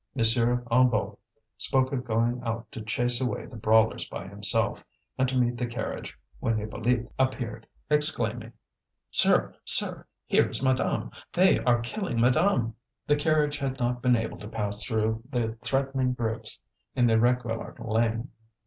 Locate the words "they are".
11.33-11.81